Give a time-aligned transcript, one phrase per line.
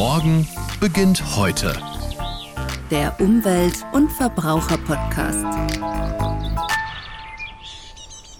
[0.00, 0.48] Morgen
[0.80, 1.76] beginnt heute.
[2.90, 5.44] Der Umwelt- und Verbraucher-Podcast.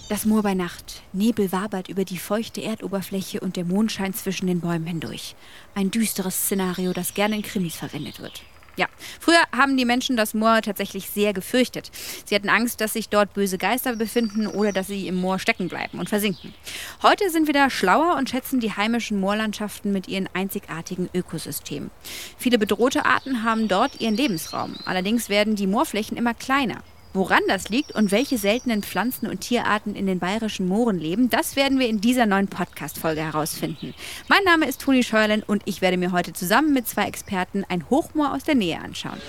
[0.08, 1.02] Das Moor bei Nacht.
[1.12, 5.36] Nebel wabert über die feuchte Erdoberfläche und der Mond scheint zwischen den Bäumen hindurch.
[5.74, 8.40] Ein düsteres Szenario, das gerne in Krimis verwendet wird.
[8.76, 8.86] Ja,
[9.18, 11.90] früher haben die Menschen das Moor tatsächlich sehr gefürchtet.
[12.24, 15.68] Sie hatten Angst, dass sich dort böse Geister befinden oder dass sie im Moor stecken
[15.68, 16.54] bleiben und versinken.
[17.02, 21.90] Heute sind wir da schlauer und schätzen die heimischen Moorlandschaften mit ihren einzigartigen Ökosystemen.
[22.38, 24.76] Viele bedrohte Arten haben dort ihren Lebensraum.
[24.84, 26.82] Allerdings werden die Moorflächen immer kleiner.
[27.12, 31.56] Woran das liegt und welche seltenen Pflanzen- und Tierarten in den bayerischen Mooren leben, das
[31.56, 33.94] werden wir in dieser neuen Podcast-Folge herausfinden.
[34.28, 37.90] Mein Name ist Toni Scheuerlen und ich werde mir heute zusammen mit zwei Experten ein
[37.90, 39.20] Hochmoor aus der Nähe anschauen.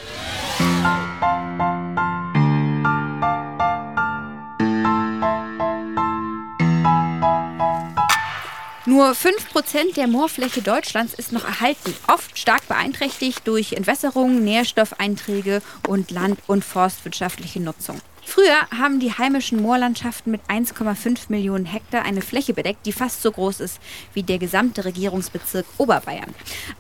[8.92, 16.12] Nur 5% der Moorfläche Deutschlands ist noch erhalten, oft stark beeinträchtigt durch Entwässerung, Nährstoffeinträge und
[16.12, 18.02] land- und forstwirtschaftliche Nutzung.
[18.24, 23.32] Früher haben die heimischen Moorlandschaften mit 1,5 Millionen Hektar eine Fläche bedeckt, die fast so
[23.32, 23.80] groß ist
[24.14, 26.34] wie der gesamte Regierungsbezirk Oberbayern.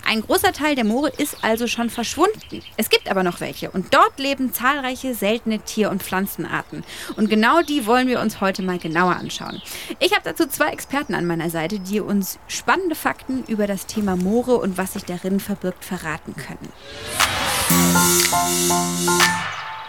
[0.05, 2.61] Ein großer Teil der Moore ist also schon verschwunden.
[2.77, 6.83] Es gibt aber noch welche und dort leben zahlreiche seltene Tier- und Pflanzenarten.
[7.15, 9.61] Und genau die wollen wir uns heute mal genauer anschauen.
[9.99, 14.15] Ich habe dazu zwei Experten an meiner Seite, die uns spannende Fakten über das Thema
[14.15, 16.71] Moore und was sich darin verbirgt verraten können.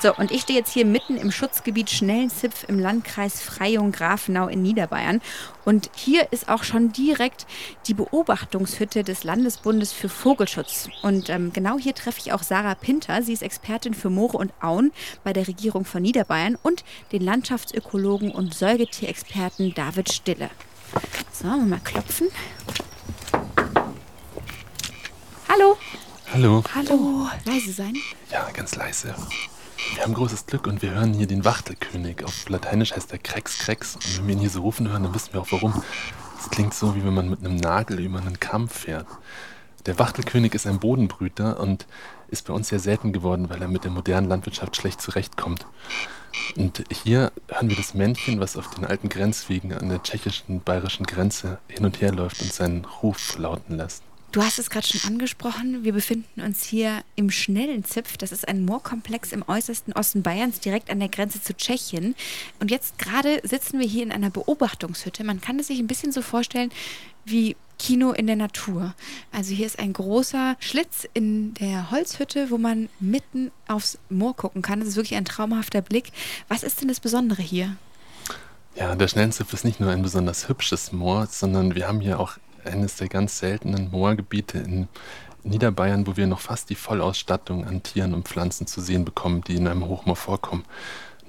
[0.02, 5.20] So, und ich stehe jetzt hier mitten im Schutzgebiet Schnellenzipf im Landkreis Freyung-Grafenau in Niederbayern.
[5.64, 7.46] Und hier ist auch schon direkt
[7.86, 10.88] die Beobachtungshütte des Landesbundes für Vogelschutz.
[11.02, 13.22] Und ähm, genau hier treffe ich auch Sarah Pinter.
[13.22, 14.90] Sie ist Expertin für Moore und Auen
[15.22, 20.50] bei der Regierung von Niederbayern und den Landschaftsökologen und Säugetierexperten David Stille.
[21.30, 22.26] So, mal klopfen.
[25.48, 25.78] Hallo.
[26.32, 26.64] Hallo.
[26.74, 27.28] Hallo.
[27.44, 27.94] Leise sein.
[28.32, 29.14] Ja, ganz leise.
[29.94, 32.24] Wir haben großes Glück und wir hören hier den Wachtelkönig.
[32.24, 33.96] Auf Lateinisch heißt er Krex Krex.
[33.96, 35.82] Und wenn wir ihn hier so rufen hören, dann wissen wir auch warum.
[36.38, 39.06] Es klingt so, wie wenn man mit einem Nagel über einen Kamm fährt.
[39.86, 41.86] Der Wachtelkönig ist ein Bodenbrüter und
[42.28, 45.66] ist bei uns sehr selten geworden, weil er mit der modernen Landwirtschaft schlecht zurechtkommt.
[46.56, 51.58] Und hier hören wir das Männchen, was auf den alten Grenzwegen an der tschechischen-bayerischen Grenze
[51.68, 54.02] hin und her läuft und seinen Ruf lauten lässt.
[54.32, 55.84] Du hast es gerade schon angesprochen.
[55.84, 58.16] Wir befinden uns hier im Schnellenzipf.
[58.16, 62.14] Das ist ein Moorkomplex im äußersten Osten Bayerns, direkt an der Grenze zu Tschechien.
[62.58, 65.22] Und jetzt gerade sitzen wir hier in einer Beobachtungshütte.
[65.22, 66.70] Man kann es sich ein bisschen so vorstellen
[67.26, 68.94] wie Kino in der Natur.
[69.32, 74.62] Also hier ist ein großer Schlitz in der Holzhütte, wo man mitten aufs Moor gucken
[74.62, 74.80] kann.
[74.80, 76.10] Das ist wirklich ein traumhafter Blick.
[76.48, 77.76] Was ist denn das Besondere hier?
[78.76, 82.38] Ja, der Schnellenzipf ist nicht nur ein besonders hübsches Moor, sondern wir haben hier auch
[82.64, 84.88] eines der ganz seltenen Moorgebiete in
[85.44, 89.56] Niederbayern, wo wir noch fast die Vollausstattung an Tieren und Pflanzen zu sehen bekommen, die
[89.56, 90.64] in einem Hochmoor vorkommen.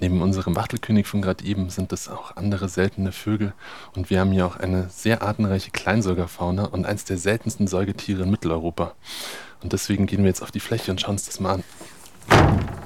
[0.00, 3.52] Neben unserem Wachtelkönig von gerade eben sind es auch andere seltene Vögel
[3.94, 8.30] und wir haben hier auch eine sehr artenreiche Kleinsäugerfauna und eines der seltensten Säugetiere in
[8.30, 8.94] Mitteleuropa.
[9.62, 11.62] Und deswegen gehen wir jetzt auf die Fläche und schauen uns das mal
[12.28, 12.83] an.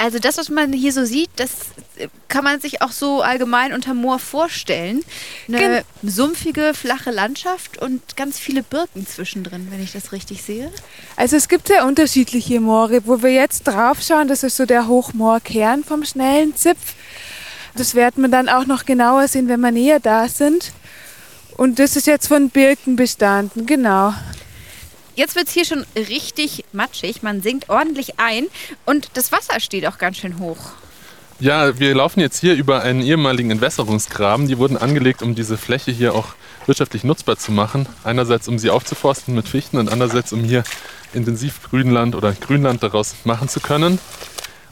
[0.00, 1.50] Also das, was man hier so sieht, das
[2.28, 5.04] kann man sich auch so allgemein unter Moor vorstellen.
[5.46, 10.72] Eine Gen sumpfige, flache Landschaft und ganz viele Birken zwischendrin, wenn ich das richtig sehe.
[11.16, 13.02] Also es gibt sehr unterschiedliche Moore.
[13.04, 16.94] Wo wir jetzt drauf schauen, das ist so der Hochmoorkern vom schnellen Zipf.
[17.74, 20.72] Das werden wir dann auch noch genauer sehen, wenn wir näher da sind.
[21.58, 24.14] Und das ist jetzt von Birken bestanden, genau.
[25.20, 27.22] Jetzt wird es hier schon richtig matschig.
[27.22, 28.46] Man sinkt ordentlich ein
[28.86, 30.56] und das Wasser steht auch ganz schön hoch.
[31.40, 34.48] Ja, wir laufen jetzt hier über einen ehemaligen Entwässerungsgraben.
[34.48, 36.28] Die wurden angelegt, um diese Fläche hier auch
[36.64, 37.86] wirtschaftlich nutzbar zu machen.
[38.02, 40.64] Einerseits, um sie aufzuforsten mit Fichten und andererseits, um hier
[41.12, 43.98] intensiv Grünland oder Grünland daraus machen zu können.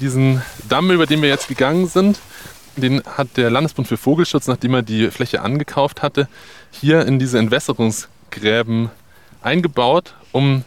[0.00, 2.20] Diesen Damm, über den wir jetzt gegangen sind,
[2.74, 6.26] den hat der Landesbund für Vogelschutz, nachdem er die Fläche angekauft hatte,
[6.70, 8.88] hier in diese Entwässerungsgräben
[9.42, 10.64] eingebaut, um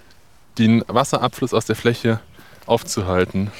[0.58, 2.20] den Wasserabfluss aus der Fläche
[2.66, 3.52] aufzuhalten.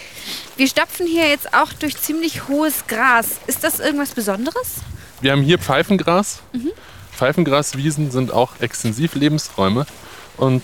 [0.58, 3.40] Wir stapfen hier jetzt auch durch ziemlich hohes Gras.
[3.48, 4.82] Ist das irgendwas Besonderes?
[5.22, 6.42] Wir haben hier Pfeifengras.
[6.54, 6.72] Mhm.
[7.12, 9.86] Pfeifengraswiesen sind auch extensiv Lebensräume
[10.38, 10.64] und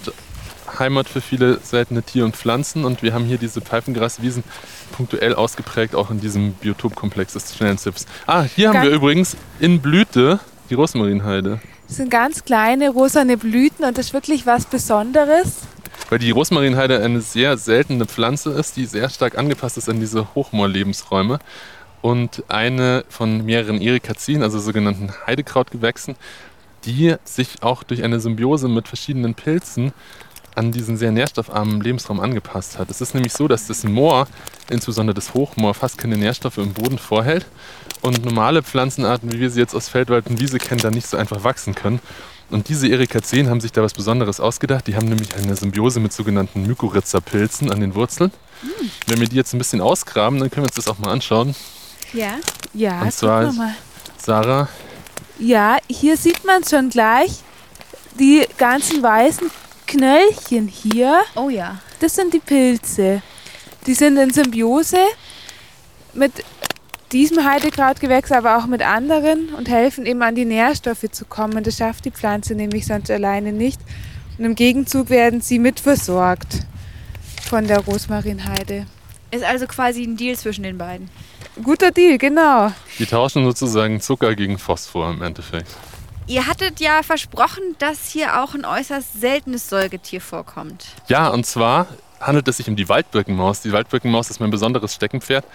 [0.80, 2.86] Heimat für viele seltene Tiere und Pflanzen.
[2.86, 4.44] Und wir haben hier diese Pfeifengraswiesen
[4.92, 8.06] punktuell ausgeprägt, auch in diesem Biotopkomplex des Schnellenzipfs.
[8.26, 10.40] Ah, hier haben wir übrigens in Blüte
[10.70, 11.60] die Rosmarinheide.
[11.88, 15.62] Das sind ganz kleine rosane Blüten und das ist wirklich was Besonderes.
[16.10, 20.34] Weil die Rosmarinheide eine sehr seltene Pflanze ist, die sehr stark angepasst ist an diese
[20.36, 21.40] Hochmoorlebensräume.
[22.02, 26.16] Und eine von mehreren Erikazien, also sogenannten Heidekrautgewächsen,
[26.86, 29.94] die sich auch durch eine Symbiose mit verschiedenen Pilzen
[30.58, 32.90] an diesen sehr nährstoffarmen Lebensraum angepasst hat.
[32.90, 34.28] Es ist nämlich so, dass das Moor,
[34.70, 37.46] insbesondere das Hochmoor, fast keine Nährstoffe im Boden vorhält
[38.02, 41.16] und normale Pflanzenarten, wie wir sie jetzt aus Feldwald und Wiese kennen, da nicht so
[41.16, 42.00] einfach wachsen können.
[42.50, 44.88] Und diese Erikazeen haben sich da was Besonderes ausgedacht.
[44.88, 48.32] Die haben nämlich eine Symbiose mit sogenannten Mykorrhiza-Pilzen an den Wurzeln.
[48.62, 48.92] Mhm.
[49.06, 51.56] Wenn wir die jetzt ein bisschen ausgraben, dann können wir uns das auch mal anschauen.
[52.14, 52.36] Ja,
[52.74, 53.02] ja.
[53.02, 53.54] Und zwar,
[54.18, 54.70] Sarah.
[55.40, 57.32] Ja, hier sieht man schon gleich
[58.18, 59.52] die ganzen weißen
[59.88, 61.22] Knöllchen hier.
[61.36, 61.80] Oh ja.
[62.00, 63.22] Das sind die Pilze.
[63.88, 65.00] Die sind in Symbiose
[66.14, 66.32] mit
[67.12, 71.64] diesem Heidekrautgewächs, aber auch mit anderen und helfen eben an die Nährstoffe zu kommen.
[71.64, 73.80] Das schafft die Pflanze nämlich sonst alleine nicht.
[74.38, 76.66] Und im Gegenzug werden sie mitversorgt
[77.48, 78.86] von der Rosmarinheide.
[79.32, 81.10] Ist also quasi ein Deal zwischen den beiden.
[81.64, 82.72] Guter Deal, genau.
[83.00, 85.76] Die tauschen sozusagen Zucker gegen Phosphor im Endeffekt.
[86.28, 90.86] Ihr hattet ja versprochen, dass hier auch ein äußerst seltenes Säugetier vorkommt.
[91.08, 91.88] Ja, und zwar
[92.20, 93.62] handelt es sich um die Waldbirkenmaus.
[93.62, 95.46] Die Waldbirkenmaus ist mein besonderes Steckenpferd.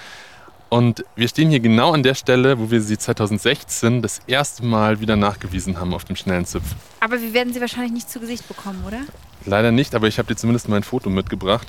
[0.70, 5.00] Und wir stehen hier genau an der Stelle, wo wir sie 2016 das erste Mal
[5.00, 6.64] wieder nachgewiesen haben auf dem schnellen Zipf.
[7.00, 9.00] Aber wir werden sie wahrscheinlich nicht zu Gesicht bekommen, oder?
[9.44, 11.66] Leider nicht, aber ich habe dir zumindest mein Foto mitgebracht.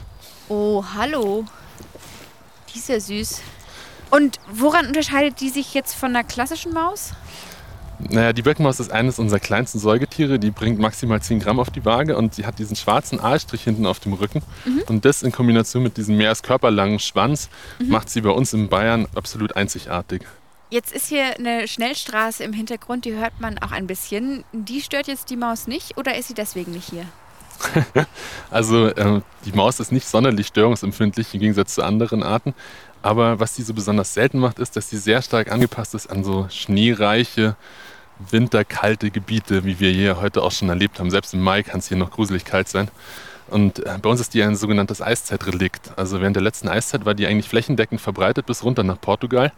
[0.47, 1.43] Oh, hallo.
[2.73, 3.41] Die ist ja süß.
[4.11, 7.11] Und woran unterscheidet die sich jetzt von einer klassischen Maus?
[7.99, 10.39] Naja, die Birkenmaus ist eines unserer kleinsten Säugetiere.
[10.39, 13.85] Die bringt maximal 10 Gramm auf die Waage und sie hat diesen schwarzen Aalstrich hinten
[13.85, 14.41] auf dem Rücken.
[14.65, 14.83] Mhm.
[14.87, 17.49] Und das in Kombination mit diesem mehr als körperlangen Schwanz
[17.79, 17.89] mhm.
[17.89, 20.23] macht sie bei uns in Bayern absolut einzigartig.
[20.69, 24.43] Jetzt ist hier eine Schnellstraße im Hintergrund, die hört man auch ein bisschen.
[24.53, 27.05] Die stört jetzt die Maus nicht oder ist sie deswegen nicht hier?
[28.49, 32.53] also äh, die Maus ist nicht sonderlich störungsempfindlich im Gegensatz zu anderen Arten.
[33.03, 36.23] Aber was sie so besonders selten macht, ist, dass sie sehr stark angepasst ist an
[36.23, 37.57] so schneereiche,
[38.31, 41.11] winterkalte Gebiete, wie wir hier heute auch schon erlebt haben.
[41.11, 42.89] Selbst im Mai kann es hier noch gruselig kalt sein.
[43.49, 45.91] Und äh, bei uns ist die ein sogenanntes Eiszeitrelikt.
[45.97, 49.51] Also während der letzten Eiszeit war die eigentlich flächendeckend verbreitet bis runter nach Portugal.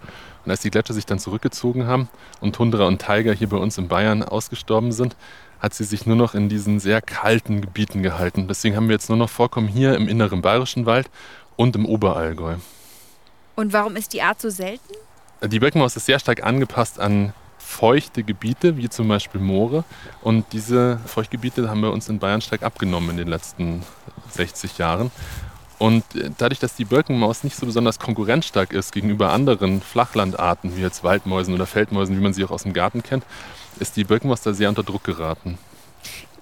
[0.43, 2.09] Und als die Gletscher sich dann zurückgezogen haben
[2.41, 5.15] und Tundra und Tiger hier bei uns in Bayern ausgestorben sind,
[5.59, 8.47] hat sie sich nur noch in diesen sehr kalten Gebieten gehalten.
[8.47, 11.11] Deswegen haben wir jetzt nur noch Vorkommen hier im inneren Bayerischen Wald
[11.55, 12.55] und im Oberallgäu.
[13.55, 14.93] Und warum ist die Art so selten?
[15.43, 19.83] Die Birkenmaus ist sehr stark angepasst an feuchte Gebiete, wie zum Beispiel Moore.
[20.21, 23.83] Und diese Feuchtgebiete haben wir uns in Bayern stark abgenommen in den letzten
[24.31, 25.11] 60 Jahren.
[25.77, 26.03] Und
[26.37, 31.53] dadurch, dass die Birkenmaus nicht so besonders konkurrenzstark ist gegenüber anderen Flachlandarten, wie jetzt Waldmäusen
[31.53, 33.25] oder Feldmäusen, wie man sie auch aus dem Garten kennt,
[33.79, 35.57] ist die Birkenmaus da sehr unter Druck geraten.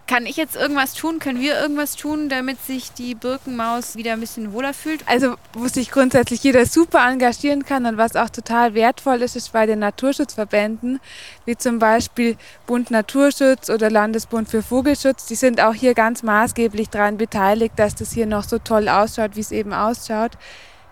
[0.06, 1.20] Kann ich jetzt irgendwas tun?
[1.20, 5.08] Können wir irgendwas tun, damit sich die Birkenmaus wieder ein bisschen wohler fühlt?
[5.08, 9.54] Also, wo sich grundsätzlich jeder super engagieren kann und was auch total wertvoll ist, ist
[9.54, 11.00] bei den Naturschutzverbänden,
[11.46, 12.36] wie zum Beispiel
[12.68, 15.26] Bund Naturschutz oder Landesbund für Vogelschutz.
[15.28, 19.38] Die sind auch hier ganz maßgeblich daran beteiligt, dass das hier noch so toll ausschaut,
[19.38, 20.32] wie es eben ausschaut.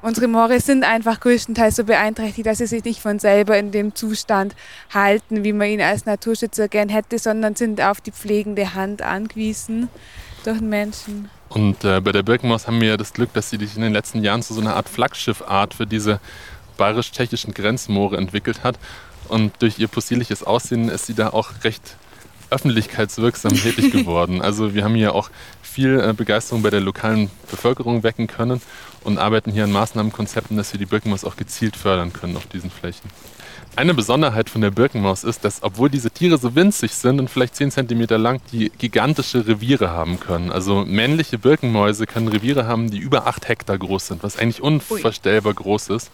[0.02, 3.94] Unsere Moore sind einfach größtenteils so beeinträchtigt, dass sie sich nicht von selber in dem
[3.94, 4.56] Zustand
[4.92, 9.90] halten, wie man ihn als Naturschützer gern hätte, sondern sind auf die pflegende Hand angewiesen
[10.44, 11.30] durch den Menschen.
[11.50, 13.94] Und äh, bei der Birkenmaus haben wir ja das Glück, dass sie sich in den
[13.94, 16.20] letzten Jahren zu so einer Art Flaggschiffart für diese
[16.78, 18.80] bayerisch-tschechischen Grenzmoore entwickelt hat.
[19.28, 21.96] Und durch ihr possierliches Aussehen ist sie da auch recht
[22.52, 24.42] öffentlichkeitswirksam tätig geworden.
[24.42, 25.30] Also wir haben hier auch
[25.62, 28.62] viel äh, Begeisterung bei der lokalen Bevölkerung wecken können
[29.04, 32.70] und arbeiten hier an Maßnahmenkonzepten, dass wir die Birkenmaus auch gezielt fördern können auf diesen
[32.70, 33.10] Flächen.
[33.78, 37.56] Eine Besonderheit von der Birkenmaus ist, dass obwohl diese Tiere so winzig sind und vielleicht
[37.56, 40.52] 10 cm lang, die gigantische Reviere haben können.
[40.52, 45.54] Also männliche Birkenmäuse können Reviere haben, die über 8 Hektar groß sind, was eigentlich unvorstellbar
[45.54, 46.12] groß ist.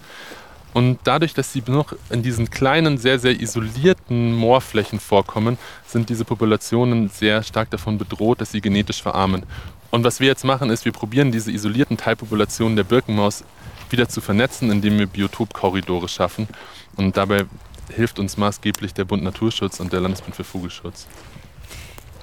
[0.78, 5.58] Und dadurch, dass sie noch in diesen kleinen, sehr, sehr isolierten Moorflächen vorkommen,
[5.88, 9.42] sind diese Populationen sehr stark davon bedroht, dass sie genetisch verarmen.
[9.90, 13.44] Und was wir jetzt machen, ist, wir probieren diese isolierten Teilpopulationen der Birkenmaus
[13.90, 16.48] wieder zu vernetzen, indem wir Biotopkorridore schaffen.
[16.96, 17.46] Und dabei
[17.96, 21.08] hilft uns maßgeblich der Bund Naturschutz und der Landesbund für Vogelschutz.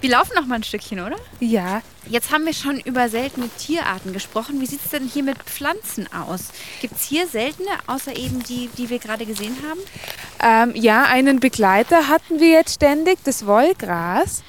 [0.05, 1.17] Wir laufen noch mal ein Stückchen, oder?
[1.41, 1.81] Ja.
[2.11, 4.61] Jetzt haben wir schon über seltene Tierarten gesprochen.
[4.61, 6.49] Wie sieht es denn hier mit Pflanzen aus?
[6.83, 9.81] Gibt es hier seltene, außer eben die, die wir gerade gesehen haben?
[10.43, 14.43] Ähm, ja, einen Begleiter hatten wir jetzt ständig, das Wollgras.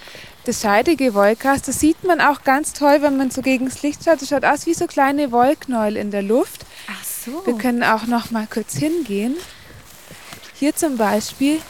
[0.44, 4.04] Das scheidige Wollgras, das sieht man auch ganz toll, wenn man so gegen das Licht
[4.04, 4.22] schaut.
[4.22, 6.66] Das schaut aus wie so kleine Wollknäuel in der Luft.
[6.92, 7.46] Ach so.
[7.46, 9.38] Wir können auch noch mal kurz hingehen.
[10.56, 11.62] Hier zum Beispiel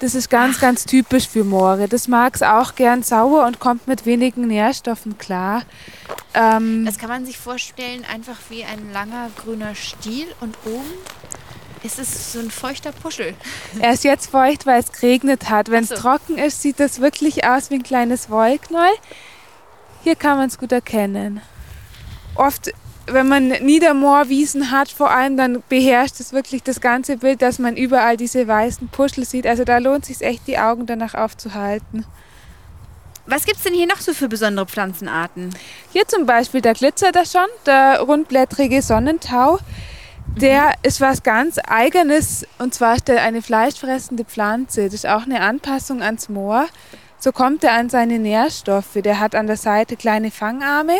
[0.00, 0.60] das ist ganz, Ach.
[0.60, 1.88] ganz typisch für Moore.
[1.88, 5.62] Das mag es auch gern sauer und kommt mit wenigen Nährstoffen klar.
[6.34, 10.92] Ähm, das kann man sich vorstellen, einfach wie ein langer grüner Stiel und oben
[11.82, 13.34] Es ist so ein feuchter Puschel.
[13.80, 15.70] Er ist jetzt feucht, weil es geregnet hat.
[15.70, 15.96] Wenn es so.
[15.96, 18.94] trocken ist, sieht das wirklich aus wie ein kleines Wollknäuel.
[20.02, 21.40] Hier kann man es gut erkennen.
[22.34, 22.72] Oft,
[23.06, 27.76] wenn man Niedermoorwiesen hat, vor allem, dann beherrscht es wirklich das ganze Bild, dass man
[27.76, 29.46] überall diese weißen Puschel sieht.
[29.46, 32.04] Also da lohnt es sich echt, die Augen danach aufzuhalten.
[33.26, 35.50] Was gibt es denn hier noch so für besondere Pflanzenarten?
[35.92, 39.58] Hier zum Beispiel, da glitzert er schon, der rundblättrige Sonnentau.
[40.36, 44.84] Der ist was ganz Eigenes und zwar ist er eine fleischfressende Pflanze.
[44.84, 46.66] Das ist auch eine Anpassung ans Moor.
[47.18, 48.94] So kommt er an seine Nährstoffe.
[48.96, 50.98] Der hat an der Seite kleine Fangarme,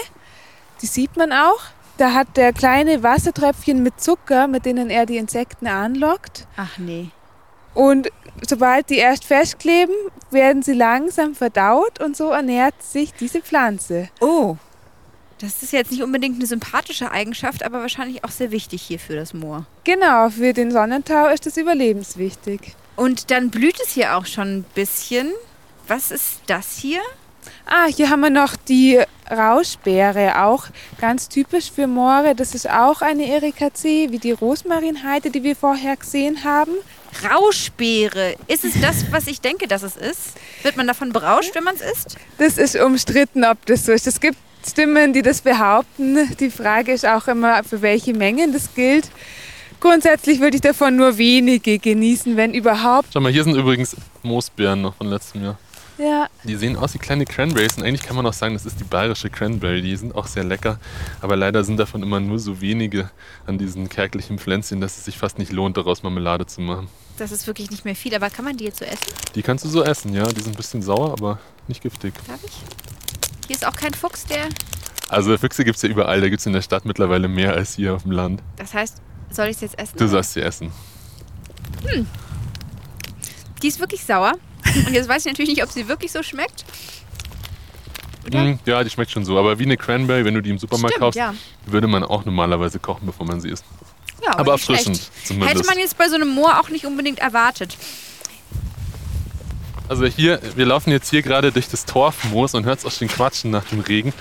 [0.82, 1.60] die sieht man auch.
[1.96, 6.46] Da hat der kleine Wassertröpfchen mit Zucker, mit denen er die Insekten anlockt.
[6.56, 7.08] Ach nee.
[7.72, 8.10] Und
[8.46, 9.94] sobald die erst festkleben,
[10.30, 14.10] werden sie langsam verdaut und so ernährt sich diese Pflanze.
[14.20, 14.56] Oh.
[15.38, 19.14] Das ist jetzt nicht unbedingt eine sympathische Eigenschaft, aber wahrscheinlich auch sehr wichtig hier für
[19.14, 19.66] das Moor.
[19.84, 22.74] Genau, für den Sonnentau ist das überlebenswichtig.
[22.96, 25.32] Und dann blüht es hier auch schon ein bisschen.
[25.88, 27.00] Was ist das hier?
[27.66, 30.66] Ah, hier haben wir noch die Rauschbeere, auch
[31.00, 32.34] ganz typisch für Moore.
[32.34, 36.72] Das ist auch eine Erikaceae, wie die Rosmarinheide, die wir vorher gesehen haben.
[37.24, 38.36] Rauschbeere.
[38.46, 40.34] Ist es das, was ich denke, dass es ist?
[40.62, 42.16] Wird man davon berauscht, wenn man es isst?
[42.38, 44.06] Das ist umstritten, ob das so ist.
[44.06, 44.36] Es gibt
[44.68, 46.36] Stimmen, die das behaupten.
[46.36, 49.08] Die Frage ist auch immer, für welche Mengen das gilt.
[49.80, 53.08] Grundsätzlich würde ich davon nur wenige genießen, wenn überhaupt.
[53.12, 55.58] Schau mal, hier sind übrigens Moosbeeren noch von letztem Jahr.
[55.98, 58.78] Ja, Die sehen aus wie kleine Cranberries und eigentlich kann man auch sagen, das ist
[58.78, 59.80] die bayerische Cranberry.
[59.80, 60.78] Die sind auch sehr lecker,
[61.22, 63.10] aber leider sind davon immer nur so wenige
[63.46, 66.88] an diesen kärglichen Pflänzchen, dass es sich fast nicht lohnt, daraus Marmelade zu machen.
[67.16, 69.06] Das ist wirklich nicht mehr viel, aber kann man die jetzt so essen?
[69.34, 70.26] Die kannst du so essen, ja.
[70.26, 72.12] Die sind ein bisschen sauer, aber nicht giftig.
[72.26, 72.58] Darf ich?
[73.46, 74.48] Hier ist auch kein Fuchs, der.
[75.08, 76.20] Also Füchse gibt es ja überall.
[76.20, 78.42] Da gibt es in der Stadt mittlerweile mehr als hier auf dem Land.
[78.56, 79.00] Das heißt,
[79.30, 79.96] soll ich es jetzt essen?
[79.96, 80.72] Du sollst sie essen.
[83.62, 84.32] Die ist wirklich sauer.
[84.84, 86.64] Und jetzt weiß ich natürlich nicht, ob sie wirklich so schmeckt.
[88.26, 88.42] Oder?
[88.44, 89.38] Mm, ja, die schmeckt schon so.
[89.38, 91.34] Aber wie eine Cranberry, wenn du die im Supermarkt Stimmt, kaufst, ja.
[91.64, 93.64] würde man auch normalerweise kochen, bevor man sie isst.
[94.24, 95.54] ja Aber erfrischend zumindest.
[95.54, 97.76] Hätte man jetzt bei so einem Moor auch nicht unbedingt erwartet.
[99.88, 103.06] Also hier, wir laufen jetzt hier gerade durch das Torfmoos und hört es auch schon
[103.06, 104.12] quatschen nach dem Regen.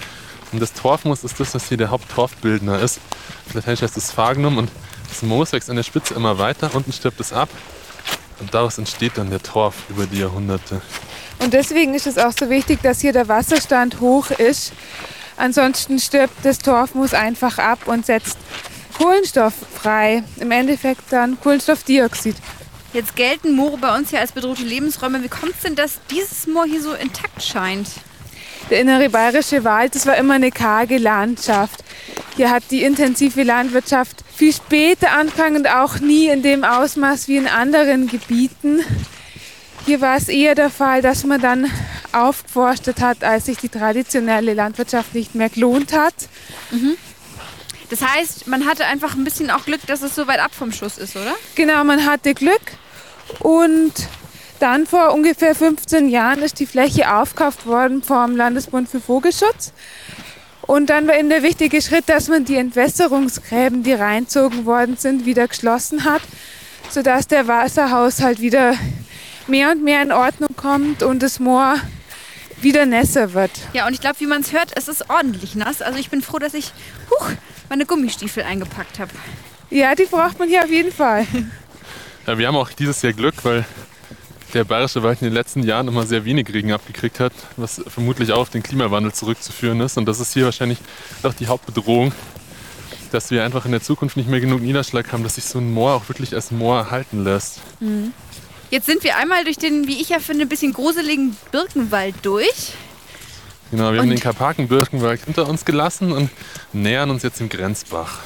[0.51, 2.99] Und das Torfmoos ist das, was hier der Haupttorfbildner ist.
[3.53, 4.69] Lateinisch heißt es Phagnum und
[5.09, 7.49] das Moos wächst an der Spitze immer weiter, unten stirbt es ab.
[8.39, 10.81] Und daraus entsteht dann der Torf über die Jahrhunderte.
[11.39, 14.73] Und deswegen ist es auch so wichtig, dass hier der Wasserstand hoch ist.
[15.37, 18.37] Ansonsten stirbt das Torfmoos einfach ab und setzt
[18.97, 20.23] Kohlenstoff frei.
[20.37, 22.35] Im Endeffekt dann Kohlenstoffdioxid.
[22.93, 25.21] Jetzt gelten Moore bei uns ja als bedrohte Lebensräume.
[25.21, 27.89] Wie kommt es denn, dass dieses Moor hier so intakt scheint?
[28.69, 31.83] Der innere bayerische Wald, das war immer eine karge Landschaft.
[32.35, 37.37] Hier hat die intensive Landwirtschaft viel später angefangen und auch nie in dem Ausmaß wie
[37.37, 38.81] in anderen Gebieten.
[39.85, 41.71] Hier war es eher der Fall, dass man dann
[42.11, 46.15] aufgeforstet hat, als sich die traditionelle Landwirtschaft nicht mehr gelohnt hat.
[47.89, 50.71] Das heißt, man hatte einfach ein bisschen auch Glück, dass es so weit ab vom
[50.71, 51.35] Schuss ist, oder?
[51.53, 52.61] Genau, man hatte Glück
[53.39, 53.93] und
[54.59, 59.73] dann vor ungefähr 15 Jahren ist die Fläche aufgekauft worden vom Landesbund für Vogelschutz.
[60.61, 65.25] Und dann war eben der wichtige Schritt, dass man die Entwässerungsgräben, die reinzogen worden sind,
[65.25, 66.21] wieder geschlossen hat,
[66.89, 68.73] sodass der Wasserhaushalt wieder
[69.47, 71.75] mehr und mehr in Ordnung kommt und das Moor
[72.61, 73.51] wieder nässer wird.
[73.73, 75.81] Ja, und ich glaube, wie man es hört, es ist ordentlich nass.
[75.81, 76.71] Also ich bin froh, dass ich
[77.11, 77.29] huch,
[77.69, 79.11] meine Gummistiefel eingepackt habe.
[79.69, 81.27] Ja, die braucht man hier auf jeden Fall.
[82.25, 83.65] Ja, wir haben auch dieses Jahr Glück, weil
[84.55, 88.31] der bayerische Wald in den letzten Jahren immer sehr wenig Regen abgekriegt hat, was vermutlich
[88.31, 89.97] auch auf den Klimawandel zurückzuführen ist.
[89.97, 90.79] Und das ist hier wahrscheinlich
[91.23, 92.13] auch die Hauptbedrohung,
[93.11, 95.71] dass wir einfach in der Zukunft nicht mehr genug Niederschlag haben, dass sich so ein
[95.71, 97.59] Moor auch wirklich als Moor erhalten lässt.
[98.71, 102.73] Jetzt sind wir einmal durch den, wie ich ja finde, ein bisschen gruseligen Birkenwald durch.
[103.71, 106.29] Genau, wir haben Und- den Karpaken-Birkenwald hinter uns gelassen und
[106.71, 108.19] nähern uns jetzt dem Grenzbach.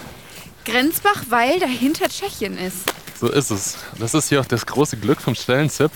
[0.66, 2.78] Grenzbach, weil dahinter Tschechien ist.
[3.20, 3.78] So ist es.
[3.98, 5.92] Das ist hier auch das große Glück vom Stellenzipf,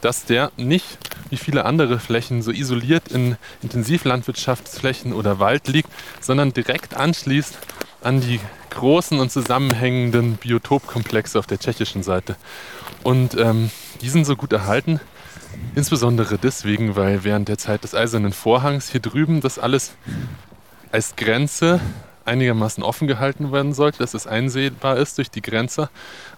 [0.00, 0.98] dass der nicht
[1.30, 5.90] wie viele andere Flächen so isoliert in Intensivlandwirtschaftsflächen oder Wald liegt,
[6.20, 7.58] sondern direkt anschließt
[8.02, 8.40] an die
[8.70, 12.36] großen und zusammenhängenden Biotopkomplexe auf der tschechischen Seite.
[13.02, 15.00] Und ähm, die sind so gut erhalten,
[15.74, 19.92] insbesondere deswegen, weil während der Zeit des Eisernen Vorhangs hier drüben das alles
[20.92, 21.80] als Grenze
[22.24, 25.88] einigermaßen offen gehalten werden sollte, dass es einsehbar ist durch die Grenze,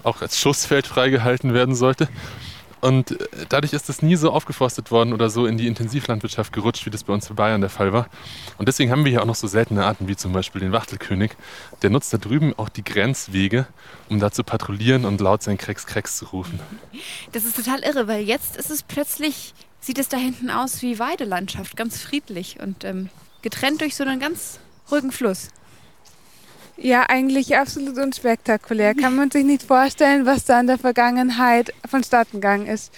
[0.02, 2.08] auch als Schussfeld freigehalten werden sollte.
[2.80, 6.86] Und äh, dadurch ist es nie so aufgeforstet worden oder so in die Intensivlandwirtschaft gerutscht,
[6.86, 8.08] wie das bei uns in Bayern der Fall war.
[8.58, 11.32] Und deswegen haben wir hier auch noch so seltene Arten wie zum Beispiel den Wachtelkönig.
[11.82, 13.66] Der nutzt da drüben auch die Grenzwege,
[14.08, 16.60] um da zu patrouillieren und laut sein Krex-Krex zu rufen.
[17.32, 20.98] Das ist total irre, weil jetzt ist es plötzlich, sieht es da hinten aus wie
[20.98, 23.08] Weidelandschaft, ganz friedlich und ähm,
[23.42, 24.58] getrennt durch so einen ganz
[24.90, 25.48] ruhigen Fluss.
[26.82, 28.94] Ja, eigentlich absolut unspektakulär.
[28.94, 32.90] Kann man sich nicht vorstellen, was da in der Vergangenheit vonstatten gegangen ist.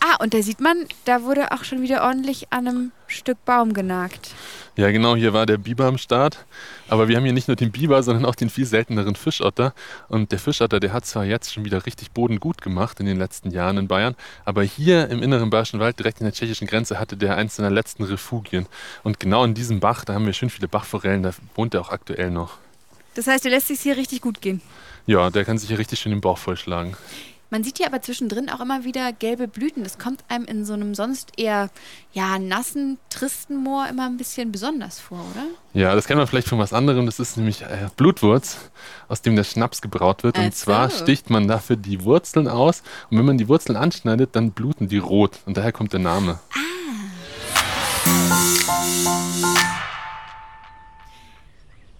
[0.00, 3.72] Ah, und da sieht man, da wurde auch schon wieder ordentlich an einem Stück Baum
[3.72, 4.34] genagt.
[4.76, 6.44] Ja, genau, hier war der Biber am Start.
[6.88, 9.72] Aber wir haben hier nicht nur den Biber, sondern auch den viel selteneren Fischotter.
[10.08, 13.18] Und der Fischotter, der hat zwar jetzt schon wieder richtig Boden gut gemacht in den
[13.18, 14.14] letzten Jahren in Bayern,
[14.44, 17.70] aber hier im inneren Bayerischen Wald, direkt in der tschechischen Grenze, hatte der eins seiner
[17.70, 18.66] letzten Refugien.
[19.02, 21.90] Und genau in diesem Bach, da haben wir schön viele Bachforellen, da wohnt er auch
[21.90, 22.58] aktuell noch.
[23.14, 24.60] Das heißt, er lässt sich hier richtig gut gehen.
[25.06, 26.96] Ja, der kann sich hier richtig schön den Bauch vollschlagen.
[27.52, 29.82] Man sieht hier aber zwischendrin auch immer wieder gelbe Blüten.
[29.82, 31.68] Das kommt einem in so einem sonst eher
[32.12, 35.46] ja, nassen, tristen Moor immer ein bisschen besonders vor, oder?
[35.74, 37.06] Ja, das kennt man vielleicht von was anderem.
[37.06, 38.58] Das ist nämlich äh, Blutwurz,
[39.08, 40.38] aus dem der Schnaps gebraut wird.
[40.38, 42.84] Und zwar sticht man dafür die Wurzeln aus.
[43.10, 45.40] Und wenn man die Wurzeln anschneidet, dann bluten die rot.
[45.44, 46.38] Und daher kommt der Name.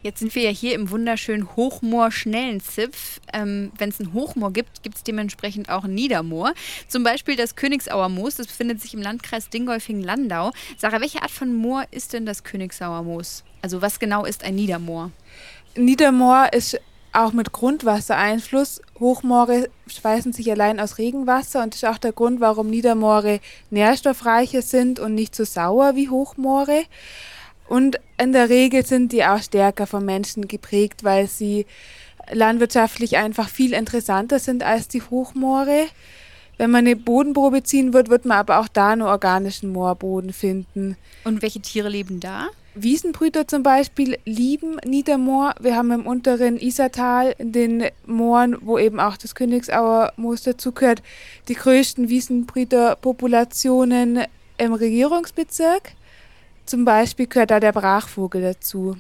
[0.03, 3.21] Jetzt sind wir ja hier im wunderschönen Hochmoor Schnellenzipf.
[3.35, 6.55] Ähm, Wenn es ein Hochmoor gibt, gibt es dementsprechend auch ein Niedermoor.
[6.89, 10.53] Zum Beispiel das Königsauer Moos, das befindet sich im Landkreis Dingolfing-Landau.
[10.79, 13.45] Sarah, welche Art von Moor ist denn das Königsauer Moos?
[13.61, 15.11] Also was genau ist ein Niedermoor?
[15.77, 16.81] Niedermoor ist
[17.13, 18.81] auch mit Grundwassereinfluss.
[18.99, 24.99] Hochmoore speisen sich allein aus Regenwasser und ist auch der Grund, warum Niedermoore nährstoffreicher sind
[24.99, 26.85] und nicht so sauer wie Hochmoore.
[27.71, 31.67] Und in der Regel sind die auch stärker vom Menschen geprägt, weil sie
[32.33, 35.87] landwirtschaftlich einfach viel interessanter sind als die Hochmoore.
[36.59, 40.97] Wenn man eine Bodenprobe ziehen wird, wird man aber auch da nur organischen Moorboden finden.
[41.23, 42.49] Und welche Tiere leben da?
[42.75, 45.55] Wiesenbrüter zum Beispiel lieben Niedermoor.
[45.61, 51.05] Wir haben im unteren Isertal in den Mooren, wo eben auch das Königsauer Moos dazugehört,
[51.47, 54.25] die größten Wiesenbrüterpopulationen
[54.59, 55.93] im Regierungsbezirk.
[56.71, 58.97] Zum Beispiel gehört da der Brachvogel dazu.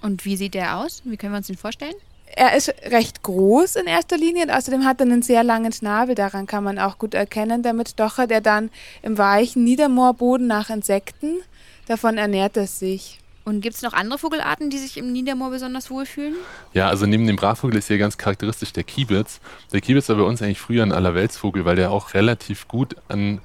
[0.00, 1.02] Und wie sieht der aus?
[1.04, 1.92] Wie können wir uns den vorstellen?
[2.34, 6.14] Er ist recht groß in erster Linie und außerdem hat er einen sehr langen Schnabel.
[6.14, 7.62] Daran kann man auch gut erkennen.
[7.62, 8.70] Damit stochert er dann
[9.02, 11.40] im weichen Niedermoorboden nach Insekten.
[11.86, 13.18] Davon ernährt er sich.
[13.44, 16.36] Und gibt es noch andere Vogelarten, die sich im Niedermoor besonders wohlfühlen?
[16.72, 19.40] Ja, also neben dem Brachvogel ist hier ganz charakteristisch der Kiebitz.
[19.74, 23.42] Der Kiebitz war bei uns eigentlich früher ein Allerweltsvogel, weil der auch relativ gut an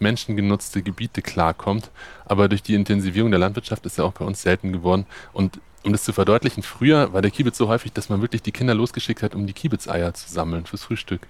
[0.00, 1.90] menschengenutzte Gebiete klarkommt.
[2.24, 5.06] Aber durch die Intensivierung der Landwirtschaft ist er auch bei uns selten geworden.
[5.32, 8.52] Und um das zu verdeutlichen, früher war der Kiebitz so häufig, dass man wirklich die
[8.52, 11.26] Kinder losgeschickt hat, um die Kiebitzeier zu sammeln fürs Frühstück.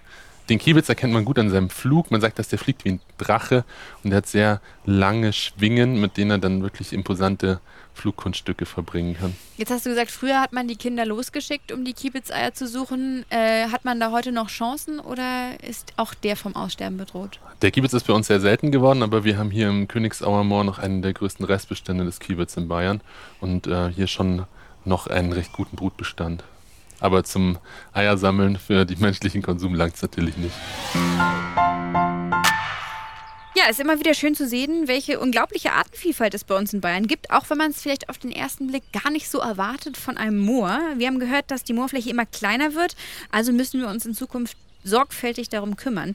[0.49, 2.11] Den Kiebitz erkennt man gut an seinem Flug.
[2.11, 3.65] Man sagt, dass der fliegt wie ein Drache
[4.03, 7.61] und er hat sehr lange Schwingen, mit denen er dann wirklich imposante
[7.99, 9.35] Flugkunststücke verbringen kann.
[9.57, 13.25] Jetzt hast du gesagt, früher hat man die Kinder losgeschickt, um die Kiebitzeier zu suchen.
[13.31, 17.41] Äh, hat man da heute noch Chancen oder ist auch der vom Aussterben bedroht?
[17.63, 20.65] Der Kiebitz ist bei uns sehr selten geworden, aber wir haben hier im Königsauer Moor
[20.65, 23.01] noch einen der größten Restbestände des Kiebitz in Bayern
[23.41, 24.45] und äh, hier schon
[24.85, 26.45] noch einen recht guten Brutbestand.
[27.01, 27.59] Aber zum
[27.93, 30.55] Eiersammeln für den menschlichen Konsum langt es natürlich nicht.
[33.59, 37.09] Ja, ist immer wieder schön zu sehen, welche unglaubliche Artenvielfalt es bei uns in Bayern
[37.09, 40.17] gibt, auch wenn man es vielleicht auf den ersten Blick gar nicht so erwartet von
[40.17, 40.79] einem Moor.
[40.97, 42.95] Wir haben gehört, dass die Moorfläche immer kleiner wird,
[43.33, 46.15] also müssen wir uns in Zukunft sorgfältig darum kümmern.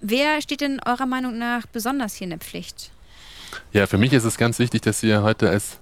[0.00, 2.90] Wer steht denn eurer Meinung nach besonders hier in der Pflicht?
[3.74, 5.80] Ja, für mich ist es ganz wichtig, dass wir heute als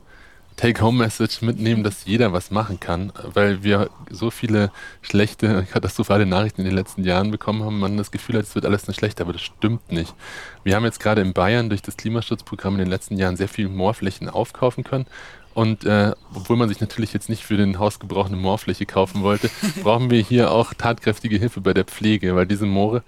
[0.57, 4.71] Take-Home-Message mitnehmen, dass jeder was machen kann, weil wir so viele
[5.03, 8.64] schlechte, katastrophale Nachrichten in den letzten Jahren bekommen haben, man das Gefühl hat, es wird
[8.64, 10.14] alles nicht schlecht, aber das stimmt nicht.
[10.64, 13.69] Wir haben jetzt gerade in Bayern durch das Klimaschutzprogramm in den letzten Jahren sehr viel
[13.69, 15.07] Moorflächen aufkaufen können.
[15.53, 19.51] Und äh, obwohl man sich natürlich jetzt nicht für den Hausgebrauch eine Moorfläche kaufen wollte,
[19.83, 23.03] brauchen wir hier auch tatkräftige Hilfe bei der Pflege, weil diese Moore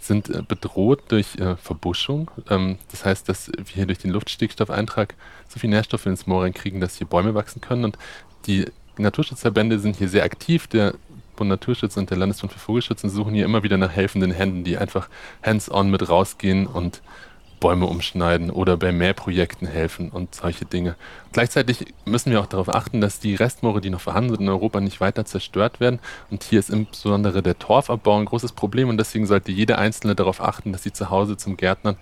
[0.00, 2.30] sind äh, bedroht durch äh, Verbuschung.
[2.48, 5.14] Ähm, das heißt, dass wir hier durch den Luftstickstoffeintrag
[5.48, 7.84] so viel Nährstoffe ins Moor reinkriegen, dass hier Bäume wachsen können.
[7.84, 7.98] Und
[8.46, 10.66] die Naturschutzverbände sind hier sehr aktiv.
[10.66, 10.94] Der
[11.36, 14.76] Bund Naturschutz und der Landesbund für Vogelschutz suchen hier immer wieder nach helfenden Händen, die
[14.76, 15.08] einfach
[15.42, 17.02] hands-on mit rausgehen und
[17.60, 20.96] Bäume umschneiden oder bei Mähprojekten helfen und solche Dinge.
[21.32, 24.80] Gleichzeitig müssen wir auch darauf achten, dass die Restmoore, die noch vorhanden sind in Europa,
[24.80, 26.00] nicht weiter zerstört werden.
[26.30, 30.40] Und hier ist insbesondere der Torfabbau ein großes Problem und deswegen sollte jeder Einzelne darauf
[30.40, 31.96] achten, dass sie zu Hause zum Gärtnern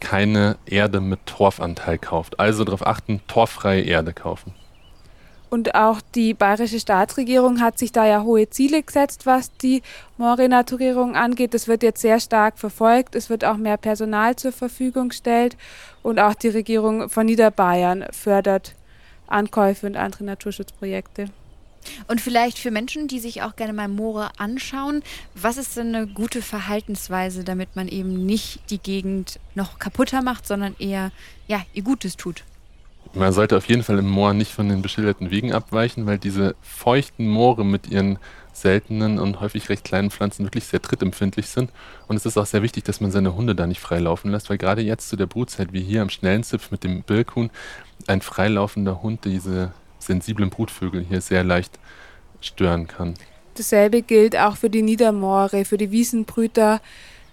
[0.00, 2.40] keine Erde mit Torfanteil kauft.
[2.40, 4.52] Also darauf achten, torffreie Erde kaufen.
[5.54, 9.82] Und auch die bayerische Staatsregierung hat sich da ja hohe Ziele gesetzt, was die
[10.18, 11.54] Moorrenaturierung angeht.
[11.54, 13.14] Das wird jetzt sehr stark verfolgt.
[13.14, 15.56] Es wird auch mehr Personal zur Verfügung gestellt.
[16.02, 18.74] Und auch die Regierung von Niederbayern fördert
[19.28, 21.26] Ankäufe und andere Naturschutzprojekte.
[22.08, 25.04] Und vielleicht für Menschen, die sich auch gerne mal Moore anschauen,
[25.36, 30.48] was ist denn eine gute Verhaltensweise, damit man eben nicht die Gegend noch kaputter macht,
[30.48, 31.12] sondern eher
[31.46, 32.42] ja, ihr Gutes tut?
[33.16, 36.56] Man sollte auf jeden Fall im Moor nicht von den beschilderten Wegen abweichen, weil diese
[36.62, 38.18] feuchten Moore mit ihren
[38.52, 41.70] seltenen und häufig recht kleinen Pflanzen wirklich sehr trittempfindlich sind.
[42.08, 44.58] Und es ist auch sehr wichtig, dass man seine Hunde da nicht freilaufen lässt, weil
[44.58, 47.50] gerade jetzt zu der Brutzeit, wie hier am Schnellenzipf mit dem Birkhuhn,
[48.08, 51.78] ein freilaufender Hund diese sensiblen Brutvögel hier sehr leicht
[52.40, 53.14] stören kann.
[53.56, 56.80] Dasselbe gilt auch für die Niedermoore, für die Wiesenbrüter.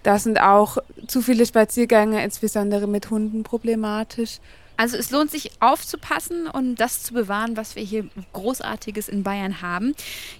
[0.04, 4.38] Da sind auch zu viele Spaziergänge, insbesondere mit Hunden, problematisch.
[4.76, 9.62] Also es lohnt sich aufzupassen und das zu bewahren, was wir hier Großartiges in Bayern
[9.62, 9.94] haben.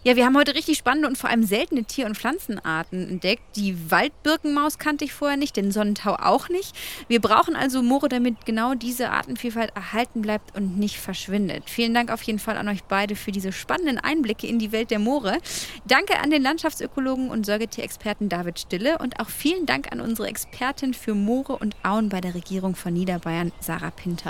[0.04, 3.42] Ja, wir haben heute richtig spannende und vor allem seltene Tier- und Pflanzenarten entdeckt.
[3.56, 6.74] Die Waldbirkenmaus kannte ich vorher nicht, den Sonnentau auch nicht.
[7.08, 11.70] Wir brauchen also Moore, damit genau diese Artenvielfalt erhalten bleibt und nicht verschwindet.
[11.70, 14.90] Vielen Dank auf jeden Fall an euch beide für diese spannenden Einblicke in die Welt
[14.90, 15.38] der Moore.
[15.86, 20.94] Danke an den Landschaftsökologen und Säugetierexperten David Stille und auch vielen Dank an unsere Expertin
[20.94, 24.21] für Moore und Auen bei der Regierung von Niederbayern, Sarah Pinter.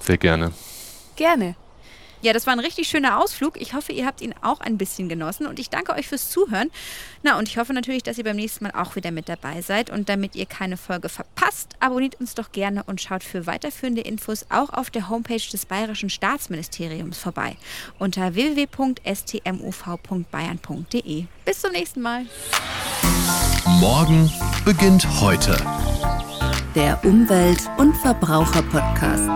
[0.00, 0.52] Sehr gerne.
[1.16, 1.54] Gerne.
[2.22, 3.60] Ja, das war ein richtig schöner Ausflug.
[3.60, 6.70] Ich hoffe, ihr habt ihn auch ein bisschen genossen und ich danke euch fürs Zuhören.
[7.24, 9.90] Na, und ich hoffe natürlich, dass ihr beim nächsten Mal auch wieder mit dabei seid.
[9.90, 14.46] Und damit ihr keine Folge verpasst, abonniert uns doch gerne und schaut für weiterführende Infos
[14.50, 17.56] auch auf der Homepage des Bayerischen Staatsministeriums vorbei
[17.98, 21.24] unter www.stmuv.bayern.de.
[21.44, 22.26] Bis zum nächsten Mal.
[23.80, 24.30] Morgen
[24.64, 25.56] beginnt heute.
[26.74, 29.28] Der Umwelt- und Verbraucher-Podcast.